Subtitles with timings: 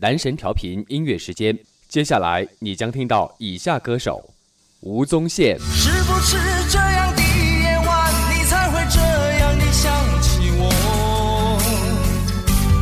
[0.00, 1.54] 男神调频音乐时间，
[1.86, 4.24] 接下来你将听到以下歌手：
[4.80, 5.58] 吴宗宪。
[5.60, 6.38] 是不是
[6.70, 9.92] 这样的夜晚，你才会这样的想
[10.22, 11.60] 起我？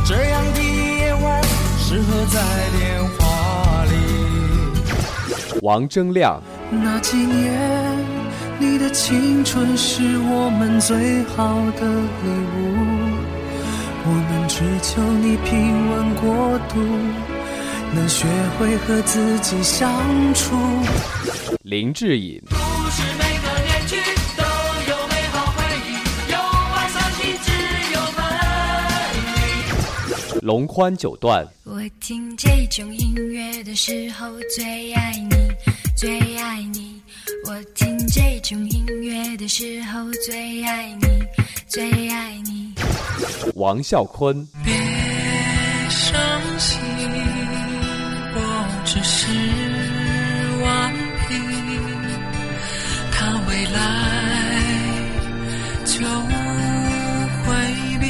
[0.07, 1.43] 这样的夜晚，
[1.77, 2.39] 适合在
[2.77, 5.59] 电话里。
[5.61, 6.41] 王铮亮。
[6.71, 7.97] 那几年，
[8.59, 11.85] 你的青春是我们最好的
[12.23, 12.29] 礼
[12.61, 12.88] 物。
[14.59, 16.81] 只求你平稳过渡，
[17.95, 18.27] 能学
[18.57, 19.89] 会和自己相
[20.33, 20.53] 处。
[21.61, 22.43] 林志颖。
[22.49, 22.55] 不
[22.91, 23.95] 是每个年纪
[24.35, 24.43] 都
[24.91, 25.93] 有美好回忆，
[26.29, 26.37] 有
[26.75, 27.53] 爱伤心，只
[27.93, 28.21] 有分
[30.35, 30.41] 离。
[30.41, 31.47] 龙宽九段。
[31.63, 35.37] 我听这种音乐的时候最爱你，
[35.95, 37.01] 最爱你。
[37.45, 41.07] 我听这种音乐的时候最爱你，
[41.65, 42.58] 最爱你。
[43.55, 44.47] 王啸坤。
[44.63, 44.73] 别
[45.89, 46.19] 伤
[46.57, 46.79] 心，
[48.35, 48.37] 我
[48.85, 49.27] 只是
[50.63, 50.93] 顽
[51.27, 51.35] 皮，
[53.11, 53.77] 他未来
[55.85, 56.05] 就
[57.45, 57.49] 回
[57.99, 58.05] 避。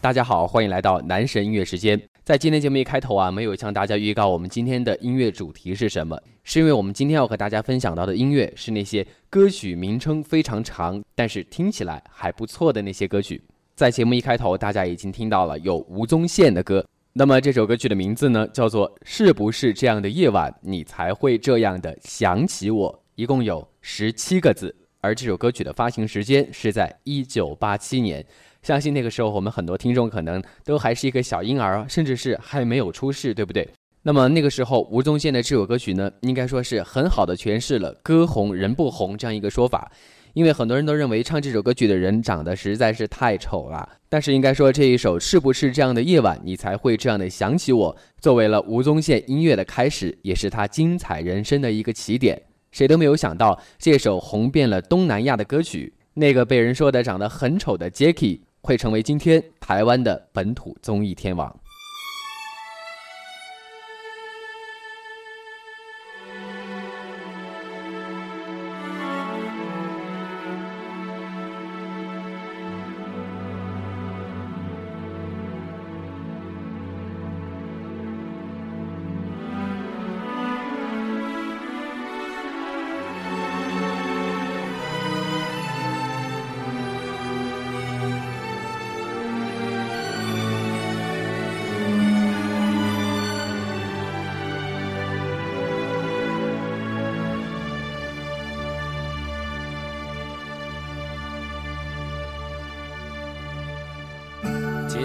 [0.00, 2.00] 大家好，欢迎来到男神音乐时间。
[2.22, 9.06] 在今天节目一开头啊，没有向大家预告我们今天的音乐主题是什么，是因为我们今天要和大家分享到的音乐是那些
[9.36, 13.38] 歌曲名称非常长，但是听起来还不错的那些歌曲。
[13.74, 24.74] 在节目一开头，大家已经听到了有吴宗宪的歌，那么这首歌曲的名字呢，叫做《是不是这样的夜晚，你才会这样的想起我》，一共有十七个字。
[25.02, 28.24] 而这首歌曲的发行时间是在一九八七年。
[28.62, 33.68] 相信那个时候，我们很多听众可能都还是一个小婴儿，甚至是还没有出世，对不对？
[34.06, 39.90] 那么那个时候，吴宗宪的这首歌曲呢，应该说是很好的诠释了“歌红人不红”这样一个说法。
[40.32, 43.88] 因为很多人都认为唱这首歌曲的人长得实在是太丑了。
[44.08, 52.40] 但是应该说，这一首是不是这样的夜晚，你才会这样的想起我，作为了吴宗宪音乐的开始，也是他精彩人生的一个起点。
[52.70, 58.42] 谁都没有想到，这首红遍了东南亚的歌曲，那个被人说的长得很丑的 Jacky。
[58.62, 61.56] 会成为今天台湾的本土综艺天王。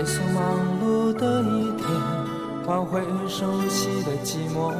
[0.01, 0.43] 结束忙
[0.83, 1.87] 碌的一天，
[2.65, 4.71] 换回熟悉的寂寞。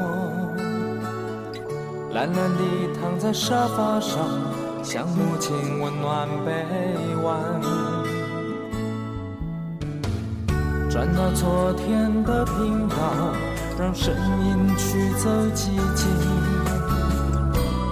[2.12, 2.64] 懒懒地
[3.00, 4.28] 躺在沙发上，
[4.82, 6.52] 像母亲温暖臂
[7.24, 7.38] 弯。
[10.90, 12.96] 转到昨天的频道，
[13.78, 16.08] 让声音驱走寂静。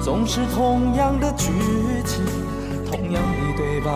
[0.02, 1.52] 总是同样的剧
[2.08, 2.26] 情，
[2.92, 3.92] 同样的对白。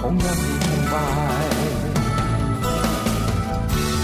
[0.00, 0.59] 同样的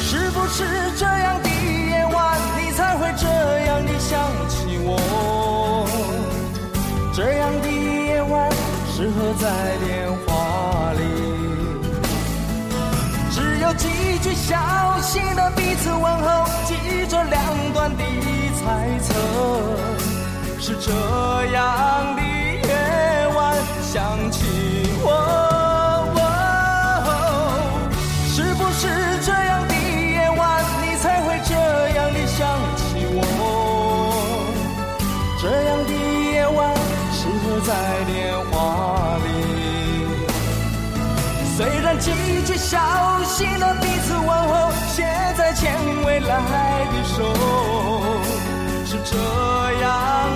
[0.00, 0.64] 是不是
[0.96, 3.26] 这样的夜晚，你才会这
[3.66, 5.86] 样的想起我？
[7.12, 8.50] 这样的夜晚，
[8.94, 11.00] 适合在电话里，
[13.32, 14.54] 只有几句小
[15.00, 16.74] 心的彼此问候，记
[17.08, 17.42] 着两
[17.72, 18.02] 端的
[18.60, 19.12] 猜测，
[20.60, 20.92] 是这
[21.52, 21.75] 样
[46.28, 47.22] 来的手，
[48.84, 49.16] 是这
[49.80, 50.35] 样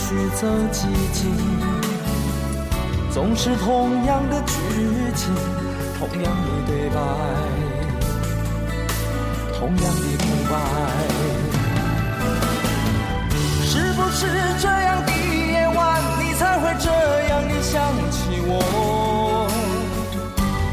[0.00, 1.20] 音驱走寂静。
[3.12, 4.52] 总是同样的剧
[5.14, 5.34] 情，
[5.98, 6.96] 同样的对白，
[9.58, 9.82] 同样的
[10.18, 10.52] 空白。
[13.62, 14.26] 是不是
[14.60, 16.90] 这样的夜晚，你才会这
[17.28, 18.50] 样的想起我？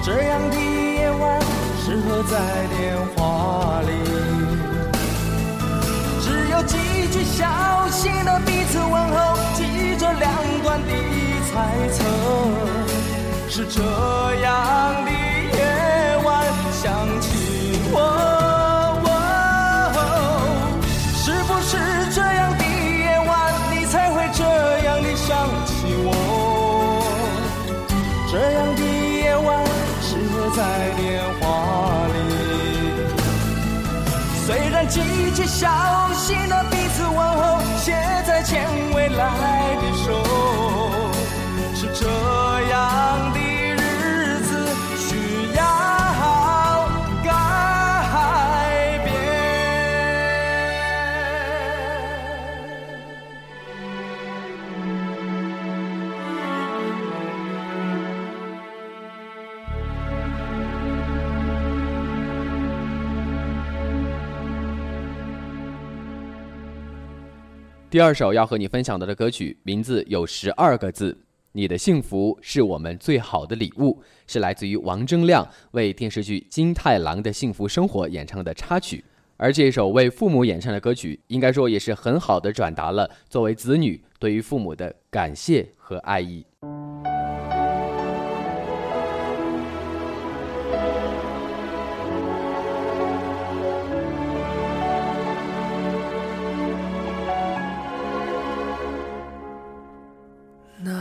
[0.04, 1.42] 这样的夜晚
[1.84, 2.34] 适合在
[2.78, 2.96] 电
[7.24, 10.32] 小心的彼此问候，记着两
[10.64, 10.92] 端的
[11.50, 11.54] 猜
[11.94, 12.04] 测。
[13.50, 13.82] 是这
[14.44, 16.28] 样的夜晚
[16.72, 16.86] 想
[17.22, 17.28] 起
[17.92, 17.96] 我。
[21.16, 21.78] 是不是
[22.14, 24.44] 这样的夜晚，你才会这
[24.86, 25.28] 样的想
[25.66, 25.72] 起
[26.06, 26.08] 我？
[28.32, 29.66] 这样的夜晚
[30.02, 30.60] 适合在
[30.96, 31.42] 电话
[32.14, 32.16] 里。
[34.46, 35.02] 虽然几
[35.36, 35.68] 句小
[36.14, 36.64] 心的，
[37.88, 37.94] 写
[38.26, 40.27] 在牵未来的手，
[67.90, 71.18] 第二首要和你分享到的歌曲名字有十二个字，
[71.54, 79.02] 你的幸福是我们最好的礼物，是来自于王铮亮为电视剧《金太郎的幸福生活》演唱的插曲。
[79.38, 86.46] 而这首为父母演唱的歌曲，应该说也是很好的转达了作为子女对于父母的感谢和爱意。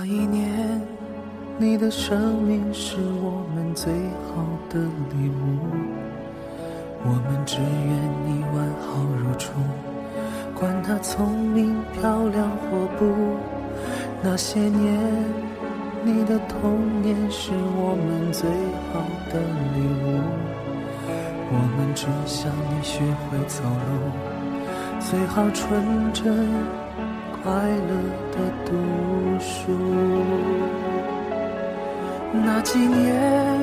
[0.08, 0.80] 那一年，
[1.58, 3.92] 你的生命是我们最
[4.28, 5.58] 好的礼物。
[7.02, 7.66] 我们只愿
[8.24, 9.50] 你完好如初，
[10.54, 13.36] 管他聪明漂亮或不。
[14.22, 14.96] 那些年，
[16.04, 18.48] 你的童年是我们最
[18.92, 19.40] 好的
[19.74, 20.22] 礼物。
[21.50, 26.85] 我们只想你学会走路，最好纯真。
[27.46, 27.94] 快乐
[28.32, 28.72] 的读
[29.38, 29.70] 书。
[32.32, 33.60] 那几年，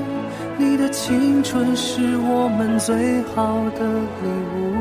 [0.58, 3.86] 你的青春是我们最好的
[4.22, 4.72] 礼物。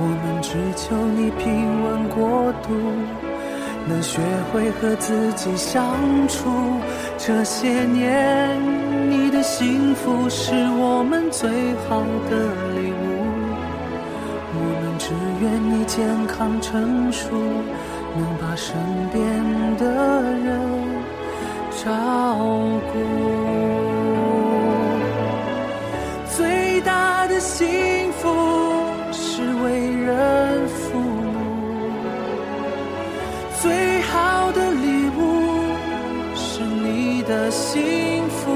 [0.00, 2.74] 我们只求你平稳过渡，
[3.86, 4.18] 能学
[4.52, 5.80] 会和自己相
[6.26, 6.50] 处。
[7.16, 8.58] 这些年，
[9.08, 11.48] 你的幸福是我们最
[11.88, 12.67] 好的
[15.88, 17.30] 健康成熟，
[18.14, 18.76] 能把身
[19.10, 19.24] 边
[19.78, 20.60] 的人
[21.82, 21.86] 照
[22.92, 22.94] 顾。
[26.36, 28.28] 最大的幸福
[29.10, 31.90] 是为人父母，
[33.62, 35.18] 最好的礼物
[36.36, 38.52] 是你的幸福，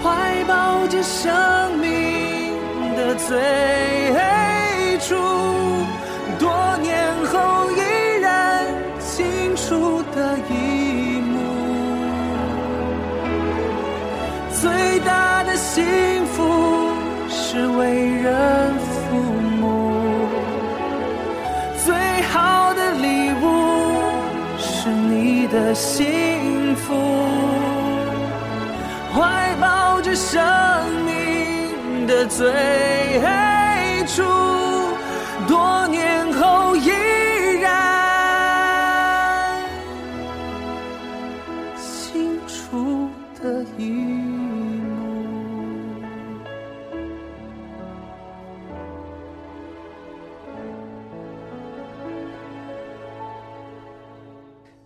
[0.00, 1.90] 怀抱着生命。
[2.94, 3.38] 的最
[15.74, 15.82] 幸
[16.26, 16.92] 福
[17.30, 19.16] 是为人父
[19.58, 19.90] 母，
[21.82, 21.94] 最
[22.30, 23.44] 好的礼物
[24.58, 26.92] 是你的幸福，
[29.14, 30.38] 怀抱着生
[31.06, 32.06] 命。
[32.06, 32.52] 的最
[34.06, 34.22] 初，
[35.46, 35.86] 多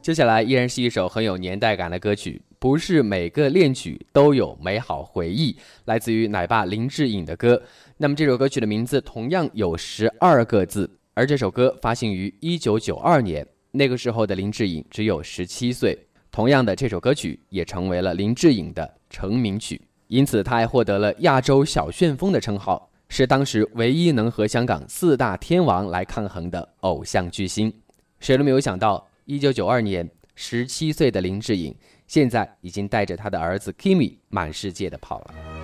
[0.07, 7.61] 接下来依然是一首很有年代感的歌曲不是每个恋曲都有美好回忆来自于奶爸林志颖的歌。
[7.97, 15.99] 那么这首歌曲的名字同样有十二个字而这首歌发行于一九九二年那个时候的林志颖只有十七岁。
[16.31, 27.73] 同样的这首歌曲也成为了林志颖的成名曲因此他还获得了亚洲小旋风的称号是当时唯一能和香港四大天王来抗衡的偶像巨星。
[28.21, 31.75] 谁都没有想到一九九二年十七岁的林志颖
[32.07, 35.56] 现在已经带着他的儿子 kimi 满世界的跑了。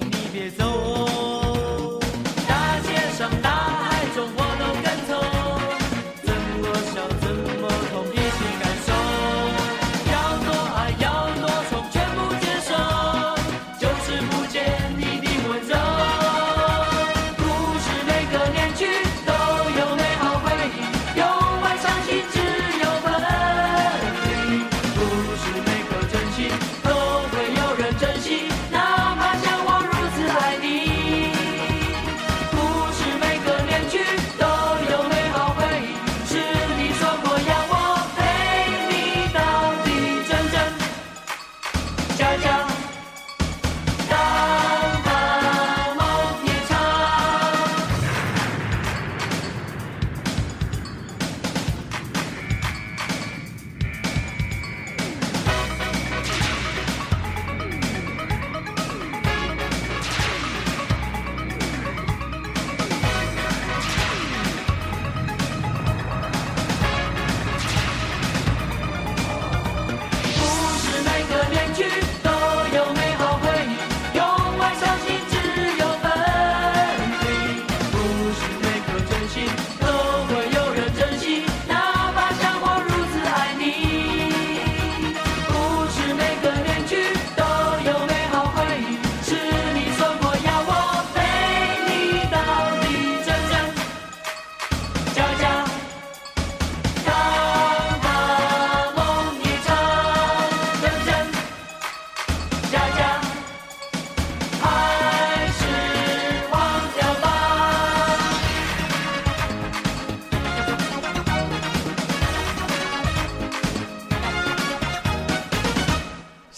[0.00, 0.97] 你别走。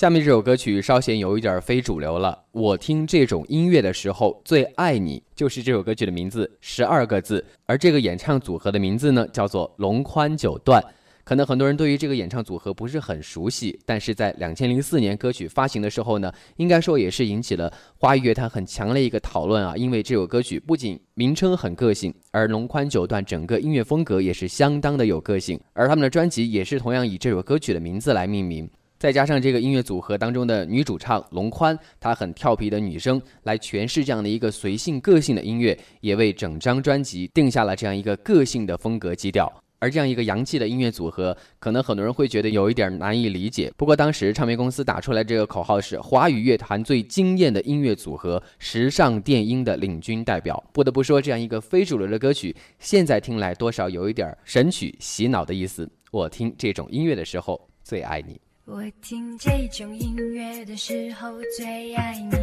[0.00, 2.42] 下面这首歌曲稍显有一点非主流了。
[2.52, 7.44] 我听这种音乐的时候，最爱你就是这首歌曲的名字，十二个字。
[7.66, 10.82] 而这个演唱组合的名字呢，叫做龙宽九段。
[11.22, 19.76] 可能很多人对于这个演唱组合不是很熟悉，但是在两千零四年歌曲发行的时候呢，应该说也是引起了华语乐坛很强烈一个讨论啊。
[19.76, 28.66] 因为这首歌曲不仅名称很个性，而龙宽九段整个音乐风格也是相当的有个性，而他们的专辑也是同样以这首歌曲的名字来命名。
[29.00, 39.50] 再加上这个音乐组合当中的女主唱龙宽，她很调皮的女声来诠释这样的一个随性个性的音乐，也为整张专辑定下了这样一个个性的风格基调。
[39.78, 43.72] 而这样一个洋气的音乐组合，可能很多人会觉得有一点难以理解。
[43.74, 50.62] 不过当时唱片公司打出来这个口号是华语乐坛最惊艳的音乐组合，时尚电音的领军代表。
[50.74, 55.90] 不得不说，这样一个非主流的歌曲，现在听来多少有一点神曲洗脑的意思。
[56.10, 58.38] 我听这种音乐的时候最爱你。
[58.72, 62.36] 我听这种音乐的时候最爱你，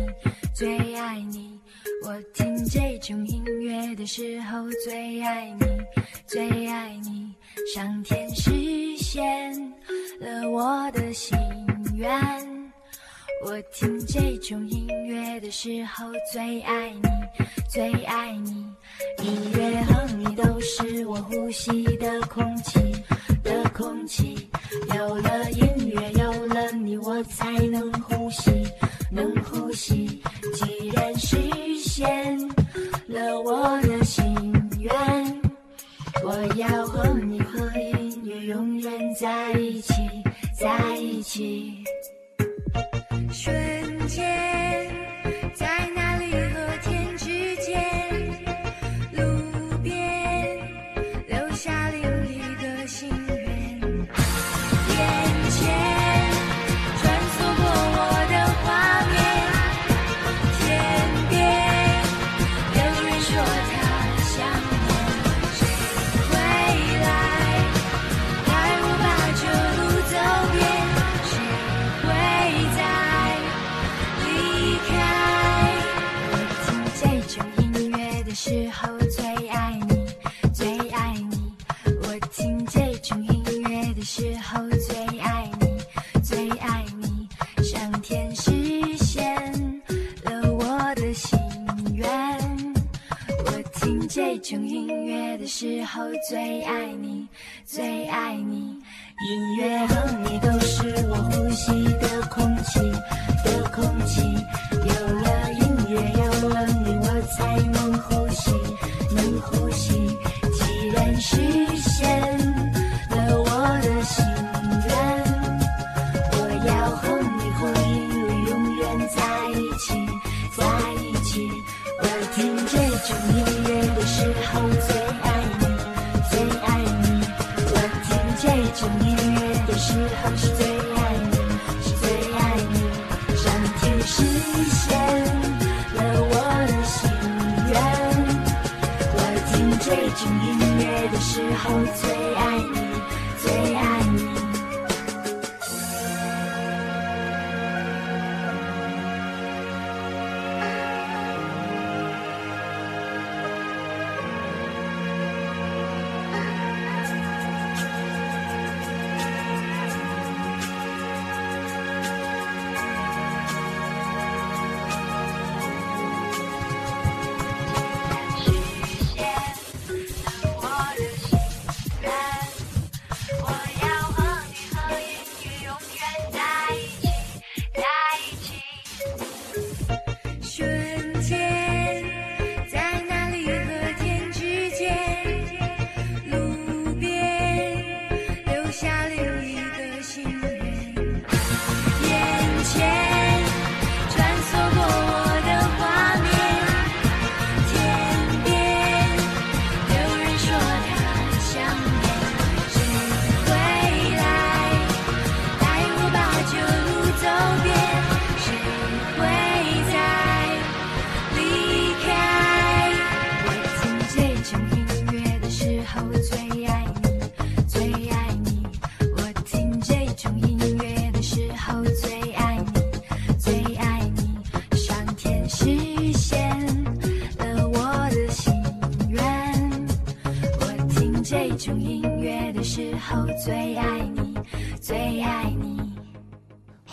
[0.54, 1.58] 最爱你。
[2.04, 5.66] 我听这种音乐的时候最爱你，
[6.26, 7.34] 最爱你。
[7.74, 8.52] 上天实
[8.98, 9.74] 现
[10.20, 11.38] 了我的心
[11.96, 12.12] 愿。
[13.46, 17.02] 我听这种音乐的时候最爱你，
[17.70, 18.66] 最爱你。
[19.24, 22.80] 音乐和你都是我呼吸的空气，
[23.42, 24.36] 的空气。
[24.96, 25.68] 有了音，
[27.18, 28.52] 我才能呼吸，
[29.10, 30.22] 能呼吸。
[30.54, 31.36] 既然实
[31.80, 32.38] 现
[33.08, 34.24] 了我的心
[34.80, 34.94] 愿，
[36.24, 39.94] 我要和你和音乐永远在一起，
[40.56, 41.84] 在一起。
[43.32, 44.96] 瞬间，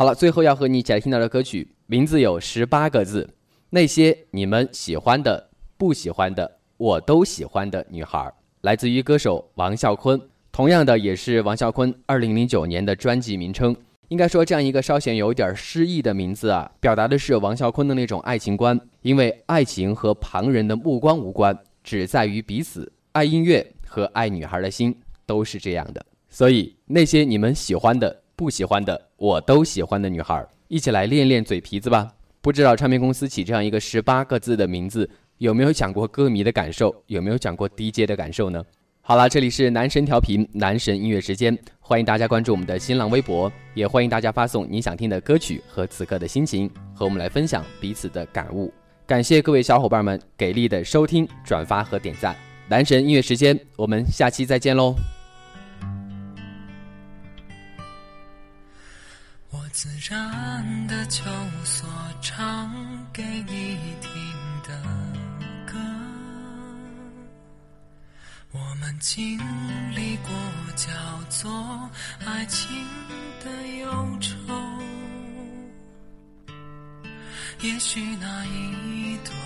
[0.04, 3.26] 好了，最后要和你一起来听到的歌曲，名字有十八个字，
[3.70, 10.20] 那些你们喜欢的、不喜欢的，我都喜欢的女孩，来自于歌手王啸坤。
[10.52, 13.74] 同样的，也是王啸坤二零零九年的专辑名称。
[14.08, 18.78] 应该说，这样一个稍显有点诗意的名字啊，表达的是王啸坤的那种爱情观。
[19.00, 22.92] 因为爱情和旁人的目光无关，只在于彼此。
[23.12, 26.04] 爱音乐和爱女孩的心都是这样的。
[26.28, 32.10] 所以，那些你们喜欢的、不喜欢的我都喜欢的女孩，一起来练练嘴皮子吧。
[32.40, 36.94] 不知道唱片公司起这样一个十八个字的名字，有没有想过歌迷的感受？
[37.06, 38.62] 有没有想过 DJ 的感受呢？
[39.00, 48.72] 好了，这里是男神调频，男神音乐时间，欢迎大家关注我们的新浪微博，也欢迎大家发送你想听的歌曲和此刻的心情，和我们来分享彼此的感悟。
[49.06, 52.34] 感谢各位小伙伴们给力的收听、转发和点赞。
[52.68, 54.94] 男神音乐时间，我们下期再见喽！
[59.74, 61.24] 自然的就
[61.64, 61.88] 所
[62.22, 62.72] 唱
[63.12, 64.12] 给你听
[64.62, 64.80] 的
[65.66, 65.76] 歌，
[68.52, 69.36] 我们经
[69.96, 70.30] 历过
[70.76, 70.92] 叫
[71.28, 71.90] 做
[72.24, 72.70] 爱情
[73.44, 74.54] 的忧愁，
[77.60, 79.36] 也许那一段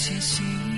[0.00, 0.69] 谢谢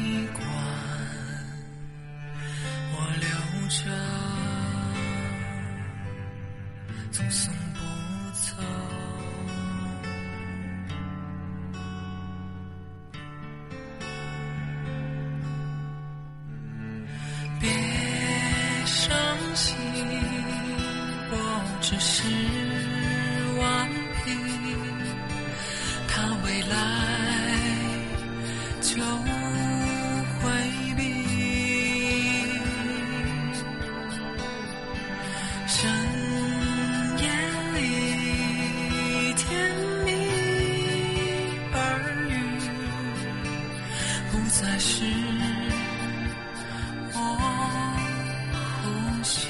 [44.60, 45.02] 再是。
[47.14, 47.18] 我
[48.82, 49.48] 呼吸。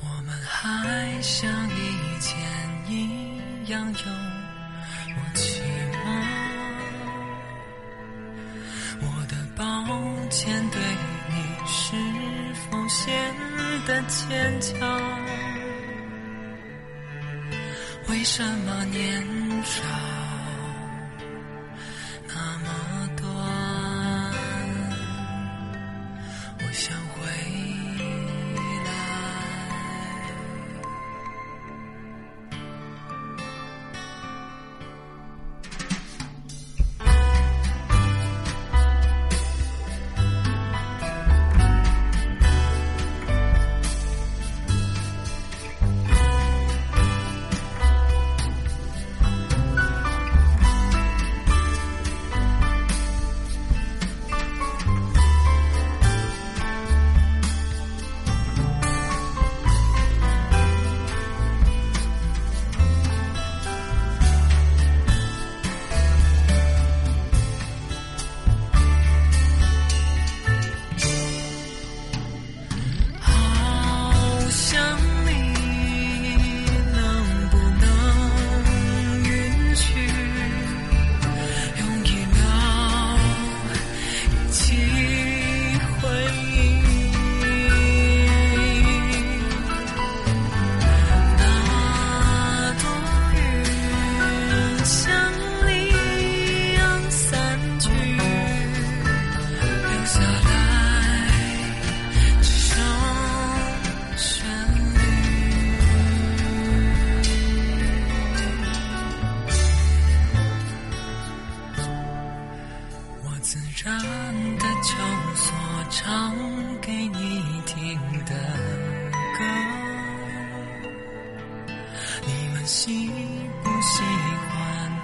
[0.00, 2.30] 我们还像以前
[2.88, 2.92] 一
[3.70, 4.04] 样有
[5.14, 5.62] 默契
[6.04, 6.06] 吗？
[9.00, 9.62] 我的抱
[10.28, 10.76] 歉对
[11.30, 11.34] 你
[11.66, 11.96] 是
[12.70, 13.34] 否显
[13.86, 15.21] 得牵强？
[18.22, 20.21] 为什么年少？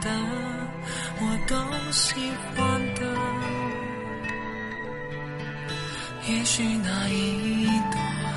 [0.00, 0.10] 的，
[1.20, 1.56] 我都
[1.92, 3.00] 喜欢的。
[6.28, 8.27] 也许那一段